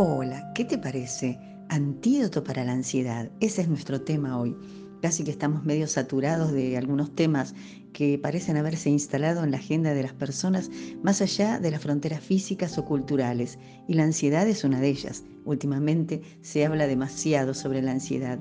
Hola, 0.00 0.52
¿qué 0.54 0.64
te 0.64 0.78
parece? 0.78 1.40
Antídoto 1.68 2.44
para 2.44 2.64
la 2.64 2.70
ansiedad. 2.70 3.32
Ese 3.40 3.62
es 3.62 3.68
nuestro 3.68 4.00
tema 4.00 4.38
hoy. 4.38 4.56
Casi 5.02 5.24
que 5.24 5.32
estamos 5.32 5.64
medio 5.64 5.88
saturados 5.88 6.52
de 6.52 6.76
algunos 6.76 7.16
temas 7.16 7.52
que 7.92 8.16
parecen 8.16 8.56
haberse 8.56 8.90
instalado 8.90 9.42
en 9.42 9.50
la 9.50 9.56
agenda 9.56 9.94
de 9.94 10.04
las 10.04 10.12
personas 10.12 10.70
más 11.02 11.20
allá 11.20 11.58
de 11.58 11.72
las 11.72 11.82
fronteras 11.82 12.20
físicas 12.20 12.78
o 12.78 12.84
culturales, 12.84 13.58
y 13.88 13.94
la 13.94 14.04
ansiedad 14.04 14.46
es 14.46 14.62
una 14.62 14.80
de 14.80 14.86
ellas. 14.86 15.24
Últimamente 15.44 16.22
se 16.42 16.64
habla 16.64 16.86
demasiado 16.86 17.52
sobre 17.52 17.82
la 17.82 17.90
ansiedad. 17.90 18.38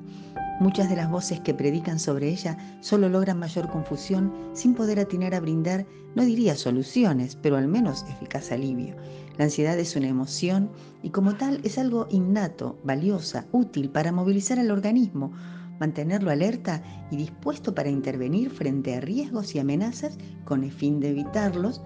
Muchas 0.60 0.90
de 0.90 0.96
las 0.96 1.10
voces 1.10 1.40
que 1.40 1.56
predican 1.56 2.00
sobre 2.00 2.30
ella 2.30 2.56
solo 2.82 3.10
logran 3.10 3.40
mayor 3.40 3.68
confusión 3.70 4.32
sin 4.54 4.76
poder 4.76 5.00
atinar 5.00 5.34
a 5.34 5.40
brindar, 5.40 5.88
no 6.16 6.24
diría 6.24 6.56
soluciones, 6.56 7.36
pero 7.36 7.58
al 7.58 7.68
menos 7.68 8.06
eficaz 8.10 8.52
alivio. 8.52 8.96
La 9.38 9.46
ansiedad 9.46 9.78
es 9.78 9.96
una 9.96 10.08
emoción 10.08 10.70
y 11.04 11.12
como 11.12 11.36
tal 11.36 11.62
es 11.64 11.78
algo 11.78 12.08
innato, 12.10 12.80
valiosa, 12.84 13.46
útil 13.52 13.90
para 13.90 14.12
movilizar 14.12 14.60
al 14.60 14.72
organismo, 14.72 15.32
mantenerlo 15.80 16.32
alerta 16.32 16.84
y 17.12 17.18
dispuesto 17.18 17.76
para 17.76 17.90
intervenir 17.90 18.50
frente 18.50 18.96
a 18.96 19.02
riesgos 19.02 19.54
y 19.54 19.60
amenazas 19.60 20.18
con 20.44 20.64
el 20.64 20.72
fin 20.72 21.00
de 21.00 21.10
evitarlos 21.10 21.82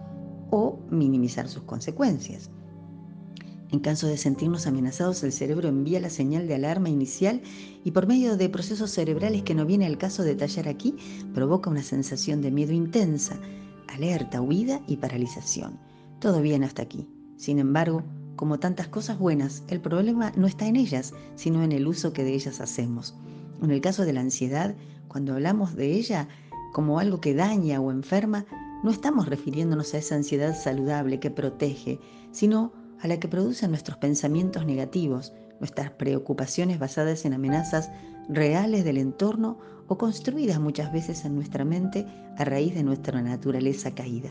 o 0.50 0.80
minimizar 0.90 1.50
sus 1.50 1.64
consecuencias. 1.64 2.50
En 3.72 3.80
caso 3.80 4.08
de 4.08 4.18
sentirnos 4.18 4.68
amenazados, 4.68 5.24
el 5.24 5.32
cerebro 5.32 5.70
envía 5.70 6.02
la 6.02 6.10
señal 6.10 6.48
de 6.48 6.56
alarma 6.56 6.90
inicial 6.90 7.42
y 7.86 7.92
por 7.92 8.06
medio 8.06 8.36
de 8.36 8.50
procesos 8.50 8.92
cerebrales 8.92 9.44
que 9.44 9.56
no 9.56 9.66
viene 9.66 9.86
al 9.86 9.98
caso 9.98 10.24
detallar 10.24 10.68
aquí, 10.68 10.96
provoca 11.34 11.70
una 11.70 11.84
sensación 11.84 12.42
de 12.42 12.52
miedo 12.52 12.74
intensa, 12.74 13.40
alerta, 13.88 14.42
huida 14.42 14.82
y 14.88 14.98
paralización. 14.98 15.80
Todo 16.20 16.42
bien 16.42 16.66
hasta 16.66 16.82
aquí. 16.82 17.08
Sin 17.42 17.58
embargo, 17.58 18.04
como 18.36 18.60
tantas 18.60 18.88
cosas 18.88 19.18
buenas, 19.18 19.64
el 19.68 19.82
problema 19.82 20.32
no 20.36 20.46
está 20.46 20.68
en 20.68 20.76
ellas, 20.76 21.12
sino 21.34 21.64
en 21.64 21.72
el 21.72 21.88
uso 21.88 22.14
que 22.14 22.24
de 22.24 22.36
ellas 22.36 22.62
hacemos. 22.62 23.16
En 23.64 23.72
el 23.72 23.82
caso 23.82 24.06
de 24.06 24.14
la 24.14 24.22
ansiedad, 24.22 24.76
cuando 25.08 25.34
hablamos 25.34 25.76
de 25.76 25.92
ella 25.92 26.28
como 26.72 27.00
algo 27.00 27.20
que 27.20 27.34
daña 27.34 27.82
o 27.82 27.90
enferma, 27.90 28.46
no 28.84 28.92
estamos 28.92 29.28
refiriéndonos 29.28 29.92
a 29.96 29.98
esa 29.98 30.14
ansiedad 30.14 30.56
saludable 30.56 31.20
que 31.20 31.32
protege, 31.32 32.00
sino 32.32 32.74
a 33.00 33.08
la 33.08 33.20
que 33.20 33.28
producen 33.28 33.72
nuestros 33.72 33.98
pensamientos 33.98 34.64
negativos, 34.68 35.34
nuestras 35.60 35.90
preocupaciones 35.90 36.78
basadas 36.78 37.26
en 37.26 37.34
amenazas 37.34 37.90
reales 38.30 38.84
del 38.84 39.00
entorno 39.00 39.58
o 39.88 39.98
construidas 39.98 40.60
muchas 40.60 40.94
veces 40.94 41.26
en 41.26 41.34
nuestra 41.34 41.66
mente 41.66 42.06
a 42.38 42.46
raíz 42.46 42.76
de 42.76 42.84
nuestra 42.84 43.20
naturaleza 43.24 43.96
caída. 43.96 44.30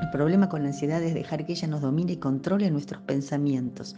El 0.00 0.10
problema 0.10 0.48
con 0.48 0.62
la 0.62 0.68
ansiedad 0.68 1.02
es 1.02 1.14
dejar 1.14 1.46
que 1.46 1.52
ella 1.52 1.68
nos 1.68 1.80
domine 1.80 2.12
y 2.12 2.16
controle 2.16 2.70
nuestros 2.70 3.02
pensamientos. 3.02 3.94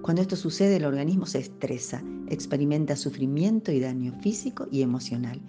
Cuando 0.00 0.22
esto 0.22 0.36
sucede, 0.36 0.76
el 0.76 0.84
organismo 0.84 1.26
se 1.26 1.38
estresa, 1.38 2.02
experimenta 2.28 2.96
sufrimiento 2.96 3.70
y 3.70 3.80
daño 3.80 4.12
físico 4.20 4.66
y 4.70 4.82
emocional. 4.82 5.40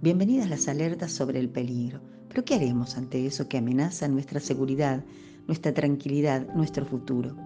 Bienvenidas 0.00 0.48
las 0.48 0.68
alertas 0.68 1.12
sobre 1.12 1.38
el 1.38 1.48
peligro. 1.48 2.00
Pero 2.28 2.44
¿qué 2.44 2.54
haremos 2.54 2.96
ante 2.96 3.26
eso 3.26 3.46
que 3.48 3.58
amenaza 3.58 4.08
nuestra 4.08 4.40
seguridad, 4.40 5.04
nuestra 5.46 5.74
tranquilidad, 5.74 6.46
nuestro 6.54 6.86
futuro? 6.86 7.36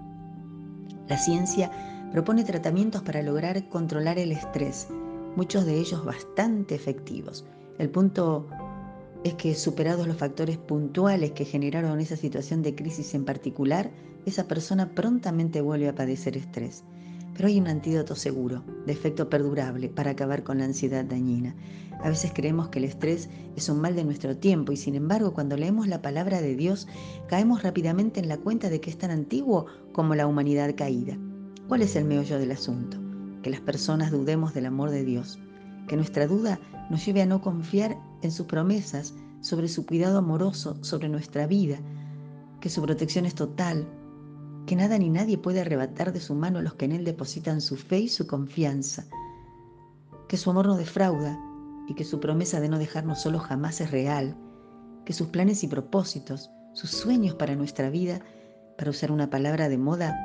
La 1.08 1.18
ciencia 1.18 1.70
propone 2.12 2.44
tratamientos 2.44 3.02
para 3.02 3.22
lograr 3.22 3.68
controlar 3.68 4.18
el 4.18 4.30
estrés, 4.30 4.88
muchos 5.34 5.66
de 5.66 5.78
ellos 5.78 6.04
bastante 6.04 6.76
efectivos. 6.76 7.44
El 7.78 7.90
punto 7.90 8.48
es 9.24 9.34
que 9.34 9.54
superados 9.54 10.06
los 10.06 10.16
factores 10.16 10.58
puntuales 10.58 11.32
que 11.32 11.44
generaron 11.44 12.00
esa 12.00 12.16
situación 12.16 12.62
de 12.62 12.74
crisis 12.74 13.14
en 13.14 13.24
particular, 13.24 13.90
esa 14.24 14.48
persona 14.48 14.94
prontamente 14.94 15.60
vuelve 15.60 15.88
a 15.88 15.94
padecer 15.94 16.36
estrés. 16.36 16.84
Pero 17.34 17.48
hay 17.48 17.58
un 17.58 17.68
antídoto 17.68 18.14
seguro, 18.14 18.62
de 18.86 18.92
efecto 18.92 19.28
perdurable, 19.28 19.88
para 19.88 20.12
acabar 20.12 20.42
con 20.42 20.58
la 20.58 20.64
ansiedad 20.64 21.04
dañina. 21.04 21.54
A 22.02 22.08
veces 22.08 22.32
creemos 22.34 22.68
que 22.68 22.78
el 22.78 22.84
estrés 22.84 23.28
es 23.56 23.68
un 23.68 23.80
mal 23.80 23.94
de 23.94 24.04
nuestro 24.04 24.36
tiempo 24.36 24.72
y 24.72 24.76
sin 24.76 24.94
embargo 24.94 25.32
cuando 25.32 25.56
leemos 25.56 25.88
la 25.88 26.02
palabra 26.02 26.40
de 26.40 26.54
Dios 26.54 26.86
caemos 27.26 27.62
rápidamente 27.62 28.20
en 28.20 28.28
la 28.28 28.38
cuenta 28.38 28.68
de 28.68 28.80
que 28.80 28.90
es 28.90 28.98
tan 28.98 29.10
antiguo 29.10 29.66
como 29.92 30.14
la 30.14 30.26
humanidad 30.26 30.74
caída. 30.76 31.16
¿Cuál 31.68 31.82
es 31.82 31.96
el 31.96 32.04
meollo 32.04 32.38
del 32.38 32.52
asunto? 32.52 32.98
Que 33.42 33.50
las 33.50 33.60
personas 33.60 34.10
dudemos 34.10 34.54
del 34.54 34.66
amor 34.66 34.90
de 34.90 35.04
Dios, 35.04 35.38
que 35.86 35.96
nuestra 35.96 36.26
duda 36.26 36.58
nos 36.90 37.04
lleve 37.04 37.22
a 37.22 37.26
no 37.26 37.40
confiar 37.40 37.96
en 38.22 38.32
sus 38.32 38.46
promesas, 38.46 39.14
sobre 39.40 39.68
su 39.68 39.86
cuidado 39.86 40.18
amoroso, 40.18 40.82
sobre 40.82 41.08
nuestra 41.08 41.46
vida, 41.46 41.78
que 42.60 42.68
su 42.68 42.82
protección 42.82 43.26
es 43.26 43.34
total, 43.34 43.86
que 44.66 44.74
nada 44.74 44.98
ni 44.98 45.08
nadie 45.08 45.38
puede 45.38 45.60
arrebatar 45.60 46.12
de 46.12 46.20
su 46.20 46.34
mano 46.34 46.58
a 46.58 46.62
los 46.62 46.74
que 46.74 46.86
en 46.86 46.92
Él 46.92 47.04
depositan 47.04 47.60
su 47.60 47.76
fe 47.76 48.00
y 48.00 48.08
su 48.08 48.26
confianza, 48.26 49.06
que 50.28 50.36
su 50.36 50.50
amor 50.50 50.66
no 50.66 50.76
defrauda 50.76 51.38
y 51.86 51.94
que 51.94 52.04
su 52.04 52.18
promesa 52.18 52.58
de 52.60 52.68
no 52.68 52.78
dejarnos 52.78 53.20
solos 53.20 53.42
jamás 53.42 53.80
es 53.80 53.92
real, 53.92 54.36
que 55.04 55.12
sus 55.12 55.28
planes 55.28 55.62
y 55.62 55.68
propósitos, 55.68 56.50
sus 56.72 56.90
sueños 56.90 57.36
para 57.36 57.54
nuestra 57.54 57.90
vida, 57.90 58.20
para 58.76 58.90
usar 58.90 59.12
una 59.12 59.30
palabra 59.30 59.68
de 59.68 59.78
moda, 59.78 60.16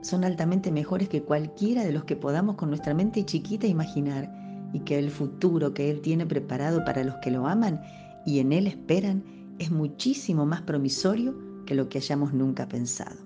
son 0.00 0.24
altamente 0.24 0.72
mejores 0.72 1.10
que 1.10 1.22
cualquiera 1.22 1.84
de 1.84 1.92
los 1.92 2.04
que 2.04 2.16
podamos 2.16 2.56
con 2.56 2.70
nuestra 2.70 2.94
mente 2.94 3.26
chiquita 3.26 3.66
imaginar 3.66 4.39
y 4.72 4.80
que 4.80 4.98
el 4.98 5.10
futuro 5.10 5.74
que 5.74 5.90
Él 5.90 6.00
tiene 6.00 6.26
preparado 6.26 6.84
para 6.84 7.04
los 7.04 7.16
que 7.16 7.30
lo 7.30 7.46
aman 7.46 7.80
y 8.24 8.38
en 8.38 8.52
Él 8.52 8.66
esperan 8.66 9.24
es 9.58 9.70
muchísimo 9.70 10.46
más 10.46 10.62
promisorio 10.62 11.34
que 11.66 11.74
lo 11.74 11.88
que 11.88 11.98
hayamos 11.98 12.32
nunca 12.32 12.68
pensado. 12.68 13.16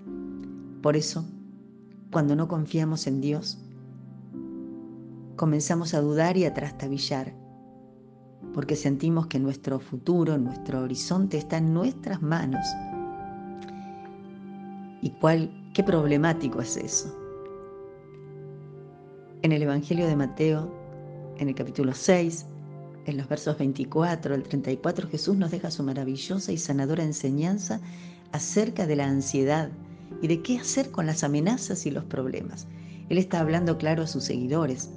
Por 0.83 0.97
eso, 0.97 1.25
cuando 2.11 2.37
no 2.37 2.49
confiamos 2.49 3.07
en 3.07 3.21
Dios, 3.21 3.59
comenzamos 5.37 5.95
a 5.95 6.01
dudar 6.01 6.37
y 6.37 6.45
a 6.45 6.55
trastabillar, 6.55 7.35
porque 8.53 8.77
sentimos 8.77 9.27
que 9.27 9.39
nuestro 9.39 9.81
futuro, 9.81 10.39
nuestro 10.39 10.83
horizonte 10.83 11.39
está 11.39 11.59
en 11.59 11.73
nuestras 11.75 12.23
manos 12.23 12.67
¿Y 15.05 15.11
cuál, 15.11 15.51
qué 15.75 15.85
problemático 15.85 16.63
es 16.63 16.79
eso? 16.79 17.15
En 19.43 19.53
el 19.53 19.63
Evangelio 19.63 20.07
de 20.07 20.17
Mateo, 20.17 20.73
en 21.39 21.49
el 21.49 21.55
capítulo 21.55 21.93
6, 21.95 22.47
en 23.07 23.17
los 23.17 23.29
versos 23.29 23.59
24 23.59 24.35
al 24.35 24.43
34, 24.43 25.09
Jesús 25.09 25.37
nos 25.37 25.51
deja 25.51 25.71
su 25.71 25.83
maravillosa 25.83 26.53
y 26.53 26.59
sanadora 26.59 27.05
enseñanza 27.05 27.81
acerca 28.33 28.87
de 28.87 28.97
la 28.97 29.07
ansiedad 29.07 29.71
y 30.23 30.29
de 30.29 30.43
qué 30.43 30.59
hacer 30.59 30.91
con 30.91 31.07
las 31.07 31.25
amenazas 31.25 31.87
y 31.87 31.91
los 31.91 32.05
problemas. 32.05 32.67
Él 33.09 33.19
está 33.19 33.41
hablando 33.41 33.77
claro 33.79 34.03
a 34.03 34.07
sus 34.07 34.25
seguidores, 34.25 34.91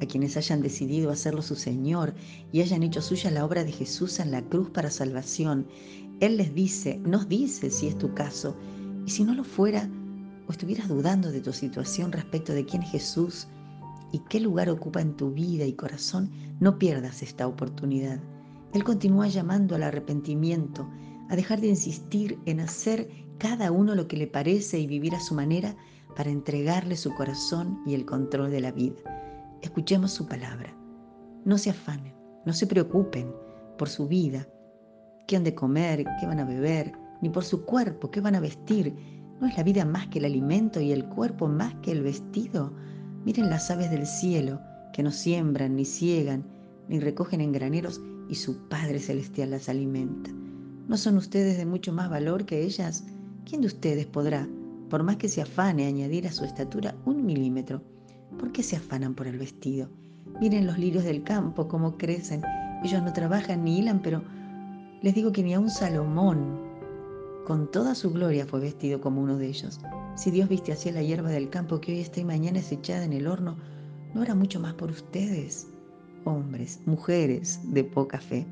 a 0.00 0.06
quienes 0.06 0.36
hayan 0.36 0.62
decidido 0.62 1.10
hacerlo 1.10 1.42
su 1.42 1.56
Señor 1.56 2.14
y 2.52 2.60
hayan 2.60 2.82
hecho 2.82 3.02
suya 3.02 3.30
la 3.30 3.44
obra 3.44 3.64
de 3.64 3.72
Jesús 3.72 4.20
en 4.20 4.30
la 4.30 4.42
cruz 4.42 4.70
para 4.70 4.90
salvación. 4.90 5.66
Él 6.20 6.36
les 6.36 6.54
dice, 6.54 6.98
nos 7.04 7.28
dice 7.28 7.70
si 7.70 7.88
es 7.88 7.98
tu 7.98 8.14
caso, 8.14 8.56
y 9.06 9.10
si 9.10 9.24
no 9.24 9.34
lo 9.34 9.42
fuera, 9.42 9.88
o 10.46 10.52
estuvieras 10.52 10.88
dudando 10.88 11.32
de 11.32 11.40
tu 11.40 11.52
situación 11.52 12.12
respecto 12.12 12.52
de 12.52 12.64
quién 12.64 12.82
es 12.82 12.90
Jesús 12.90 13.48
y 14.12 14.20
qué 14.20 14.40
lugar 14.40 14.70
ocupa 14.70 15.00
en 15.00 15.16
tu 15.16 15.32
vida 15.32 15.64
y 15.64 15.74
corazón, 15.74 16.30
no 16.60 16.78
pierdas 16.78 17.22
esta 17.22 17.46
oportunidad. 17.46 18.20
Él 18.72 18.84
continúa 18.84 19.28
llamando 19.28 19.74
al 19.74 19.82
arrepentimiento, 19.82 20.88
a 21.28 21.36
dejar 21.36 21.60
de 21.60 21.68
insistir 21.68 22.38
en 22.46 22.60
hacer 22.60 23.08
cada 23.38 23.70
uno 23.70 23.94
lo 23.94 24.08
que 24.08 24.16
le 24.16 24.26
parece 24.26 24.78
y 24.78 24.86
vivir 24.86 25.14
a 25.14 25.20
su 25.20 25.34
manera 25.34 25.76
para 26.16 26.30
entregarle 26.30 26.96
su 26.96 27.14
corazón 27.14 27.80
y 27.86 27.94
el 27.94 28.04
control 28.04 28.50
de 28.50 28.60
la 28.60 28.72
vida. 28.72 28.96
Escuchemos 29.62 30.12
su 30.12 30.26
palabra. 30.26 30.74
No 31.44 31.58
se 31.58 31.70
afanen, 31.70 32.14
no 32.44 32.52
se 32.52 32.66
preocupen 32.66 33.32
por 33.76 33.88
su 33.88 34.08
vida, 34.08 34.46
qué 35.26 35.36
han 35.36 35.44
de 35.44 35.54
comer, 35.54 36.04
qué 36.18 36.26
van 36.26 36.40
a 36.40 36.44
beber, 36.44 36.92
ni 37.20 37.28
por 37.28 37.44
su 37.44 37.64
cuerpo, 37.64 38.10
¿qué 38.10 38.20
van 38.20 38.34
a 38.34 38.40
vestir? 38.40 38.94
¿No 39.40 39.46
es 39.46 39.56
la 39.56 39.62
vida 39.62 39.84
más 39.84 40.08
que 40.08 40.18
el 40.18 40.24
alimento 40.24 40.80
y 40.80 40.92
el 40.92 41.04
cuerpo 41.04 41.46
más 41.46 41.74
que 41.76 41.92
el 41.92 42.02
vestido? 42.02 42.72
Miren 43.28 43.50
las 43.50 43.70
aves 43.70 43.90
del 43.90 44.06
cielo, 44.06 44.58
que 44.90 45.02
no 45.02 45.10
siembran, 45.10 45.76
ni 45.76 45.84
ciegan, 45.84 46.46
ni 46.88 46.98
recogen 46.98 47.42
en 47.42 47.52
graneros, 47.52 48.00
y 48.26 48.36
su 48.36 48.56
Padre 48.70 49.00
Celestial 49.00 49.50
las 49.50 49.68
alimenta. 49.68 50.30
¿No 50.88 50.96
son 50.96 51.18
ustedes 51.18 51.58
de 51.58 51.66
mucho 51.66 51.92
más 51.92 52.08
valor 52.08 52.46
que 52.46 52.62
ellas? 52.62 53.04
¿Quién 53.44 53.60
de 53.60 53.66
ustedes 53.66 54.06
podrá, 54.06 54.48
por 54.88 55.02
más 55.02 55.18
que 55.18 55.28
se 55.28 55.42
afane, 55.42 55.84
añadir 55.84 56.26
a 56.26 56.32
su 56.32 56.46
estatura 56.46 56.94
un 57.04 57.26
milímetro? 57.26 57.82
¿Por 58.38 58.50
qué 58.50 58.62
se 58.62 58.76
afanan 58.76 59.14
por 59.14 59.26
el 59.26 59.36
vestido? 59.36 59.90
Miren 60.40 60.66
los 60.66 60.78
lirios 60.78 61.04
del 61.04 61.22
campo, 61.22 61.68
cómo 61.68 61.98
crecen. 61.98 62.40
Ellos 62.82 63.02
no 63.02 63.12
trabajan 63.12 63.62
ni 63.62 63.80
hilan, 63.80 64.00
pero 64.00 64.22
les 65.02 65.14
digo 65.14 65.32
que 65.32 65.42
ni 65.42 65.52
a 65.52 65.60
un 65.60 65.68
Salomón, 65.68 66.62
con 67.46 67.70
toda 67.70 67.94
su 67.94 68.10
gloria 68.10 68.46
fue 68.46 68.60
vestido 68.60 69.02
como 69.02 69.20
uno 69.20 69.36
de 69.36 69.48
ellos. 69.48 69.80
Si 70.18 70.32
Dios 70.32 70.48
viste 70.48 70.72
así 70.72 70.90
la 70.90 71.00
hierba 71.00 71.30
del 71.30 71.48
campo 71.48 71.80
que 71.80 71.92
hoy 71.92 72.00
está 72.00 72.18
y 72.18 72.24
mañana 72.24 72.58
es 72.58 72.72
echada 72.72 73.04
en 73.04 73.12
el 73.12 73.28
horno, 73.28 73.56
¿no 74.12 74.22
hará 74.22 74.34
mucho 74.34 74.58
más 74.58 74.74
por 74.74 74.90
ustedes, 74.90 75.68
hombres, 76.24 76.80
mujeres 76.86 77.60
de 77.62 77.84
poca 77.84 78.18
fe? 78.18 78.44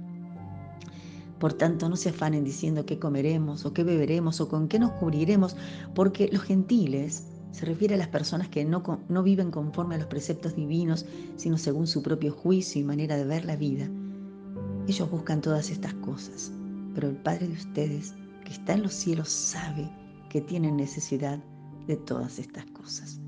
Por 1.41 1.55
tanto, 1.55 1.89
no 1.89 1.97
se 1.97 2.11
afanen 2.11 2.45
diciendo 2.45 2.87
qué 2.87 3.01
comeremos 3.01 3.67
o 3.67 3.73
qué 3.73 3.83
beberemos 3.83 4.41
o 4.41 4.49
con 4.49 4.69
qué 4.69 4.79
nos 4.79 4.93
cubriremos, 4.93 5.57
porque 5.93 6.29
los 6.33 6.43
gentiles 6.45 7.27
Se 7.51 7.65
refiere 7.65 7.95
a 7.95 7.99
las 7.99 8.09
personas 8.09 8.49
que 8.49 8.65
no, 8.65 9.01
no 9.09 9.23
viven 9.25 9.51
conforme 9.51 9.97
a 9.97 9.99
los 9.99 10.07
preceptos 10.07 10.55
divinos, 10.55 11.05
sino 11.35 11.59
según 11.59 11.89
su 11.89 12.01
propio 12.01 12.33
juicio 12.33 12.81
y 12.81 12.85
manera 12.85 13.17
de 13.17 13.25
ver 13.25 13.45
la 13.45 13.57
vida. 13.57 13.89
Ellos 14.87 15.11
buscan 15.11 15.41
todas 15.41 15.71
estas 15.71 15.95
cosas, 15.95 16.53
pero 16.95 17.09
el 17.09 17.17
Padre 17.17 17.49
de 17.49 17.55
ustedes, 17.55 18.15
que 18.45 18.53
está 18.53 18.75
en 18.75 18.83
los 18.83 18.93
cielos, 18.93 19.31
sabe 19.31 19.91
que 20.29 20.43
tienen 20.43 20.77
necesidad 20.77 21.43
de 21.87 21.97
todas 21.97 22.39
estas 22.39 22.67
cosas. 22.67 23.21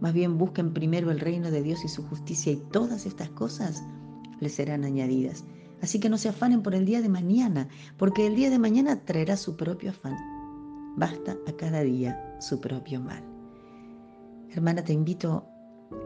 Más 0.00 0.12
bien 0.12 0.38
busquen 0.38 0.72
primero 0.74 1.10
el 1.10 1.20
reino 1.20 1.50
de 1.50 1.62
Dios 1.62 1.84
y 1.84 1.88
su 1.88 2.02
justicia 2.06 2.52
y 2.52 2.56
todas 2.56 3.06
estas 3.06 3.30
cosas 3.30 3.82
les 4.40 4.54
serán 4.54 4.84
añadidas. 4.84 5.44
Así 5.80 6.00
que 6.00 6.08
no 6.08 6.18
se 6.18 6.28
afanen 6.28 6.62
por 6.62 6.74
el 6.74 6.84
día 6.84 7.02
de 7.02 7.08
mañana, 7.08 7.68
porque 7.96 8.26
el 8.26 8.36
día 8.36 8.50
de 8.50 8.58
mañana 8.58 9.04
traerá 9.04 9.36
su 9.36 9.56
propio 9.56 9.90
afán. 9.90 10.16
Basta 10.96 11.36
a 11.46 11.52
cada 11.52 11.82
día 11.82 12.36
su 12.40 12.60
propio 12.60 13.00
mal. 13.00 13.22
Hermana, 14.50 14.84
te 14.84 14.92
invito 14.92 15.46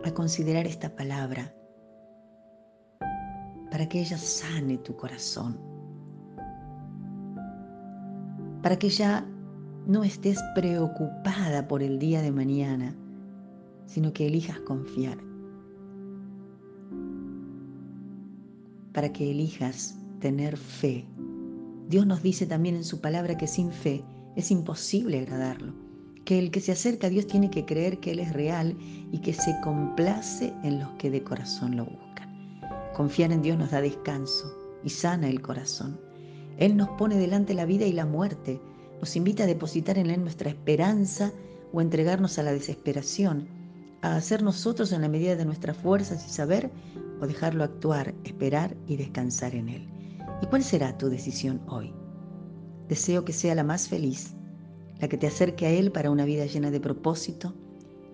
a 0.04 0.10
considerar 0.12 0.66
esta 0.66 0.94
palabra 0.94 1.54
para 3.70 3.88
que 3.88 4.00
ella 4.00 4.16
sane 4.16 4.78
tu 4.78 4.96
corazón, 4.96 5.60
para 8.62 8.78
que 8.78 8.88
ya 8.88 9.26
no 9.88 10.04
estés 10.04 10.38
preocupada 10.54 11.66
por 11.66 11.82
el 11.82 11.98
día 11.98 12.22
de 12.22 12.30
mañana, 12.30 12.94
sino 13.86 14.12
que 14.12 14.26
elijas 14.26 14.60
confiar 14.60 15.18
para 18.92 19.12
que 19.12 19.30
elijas 19.30 19.96
tener 20.20 20.56
fe. 20.56 21.06
Dios 21.88 22.06
nos 22.06 22.22
dice 22.22 22.46
también 22.46 22.74
en 22.74 22.84
su 22.84 23.00
palabra 23.00 23.38
que 23.38 23.46
sin 23.46 23.70
fe 23.70 24.04
es 24.36 24.50
imposible 24.50 25.20
agradarlo, 25.20 25.72
que 26.24 26.38
el 26.38 26.50
que 26.50 26.60
se 26.60 26.72
acerca 26.72 27.06
a 27.06 27.10
Dios 27.10 27.26
tiene 27.26 27.48
que 27.48 27.64
creer 27.64 27.98
que 27.98 28.10
Él 28.10 28.18
es 28.18 28.32
real 28.32 28.76
y 29.10 29.20
que 29.20 29.32
se 29.32 29.54
complace 29.62 30.52
en 30.64 30.80
los 30.80 30.90
que 30.98 31.10
de 31.10 31.22
corazón 31.22 31.76
lo 31.76 31.86
buscan. 31.86 32.60
Confiar 32.92 33.32
en 33.32 33.40
Dios 33.40 33.56
nos 33.56 33.70
da 33.70 33.80
descanso 33.80 34.54
y 34.84 34.90
sana 34.90 35.28
el 35.28 35.40
corazón. 35.40 35.98
Él 36.58 36.76
nos 36.76 36.88
pone 36.90 37.16
delante 37.16 37.54
la 37.54 37.64
vida 37.64 37.86
y 37.86 37.92
la 37.92 38.04
muerte, 38.04 38.60
nos 39.00 39.16
invita 39.16 39.44
a 39.44 39.46
depositar 39.46 39.98
en 39.98 40.10
Él 40.10 40.20
nuestra 40.20 40.50
esperanza 40.50 41.32
o 41.72 41.80
entregarnos 41.80 42.38
a 42.38 42.42
la 42.42 42.52
desesperación, 42.52 43.48
a 44.02 44.16
hacer 44.16 44.42
nosotros 44.42 44.92
en 44.92 45.02
la 45.02 45.08
medida 45.08 45.36
de 45.36 45.44
nuestras 45.44 45.76
fuerzas 45.76 46.24
y 46.26 46.30
saber 46.30 46.70
o 47.20 47.26
dejarlo 47.26 47.64
actuar, 47.64 48.14
esperar 48.24 48.76
y 48.86 48.96
descansar 48.96 49.54
en 49.54 49.68
Él. 49.68 49.88
¿Y 50.42 50.46
cuál 50.46 50.62
será 50.62 50.96
tu 50.96 51.08
decisión 51.08 51.60
hoy? 51.68 51.92
Deseo 52.88 53.24
que 53.24 53.32
sea 53.32 53.54
la 53.54 53.64
más 53.64 53.88
feliz, 53.88 54.34
la 55.00 55.08
que 55.08 55.18
te 55.18 55.26
acerque 55.26 55.66
a 55.66 55.70
Él 55.70 55.92
para 55.92 56.10
una 56.10 56.24
vida 56.24 56.46
llena 56.46 56.70
de 56.70 56.80
propósito, 56.80 57.54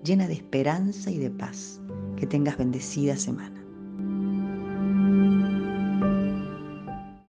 llena 0.03 0.27
de 0.27 0.35
esperanza 0.35 1.11
y 1.11 1.19
de 1.19 1.31
paz. 1.31 1.81
Que 2.17 2.27
tengas 2.29 2.57
bendecida 2.57 3.17
semana. 3.17 3.64